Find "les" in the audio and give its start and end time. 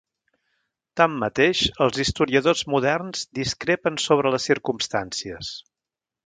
4.37-4.49